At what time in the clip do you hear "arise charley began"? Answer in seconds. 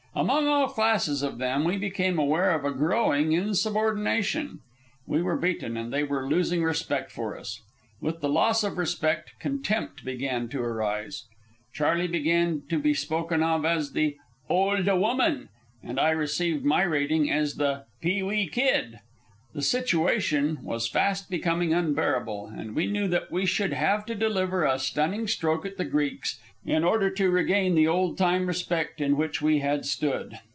10.61-12.63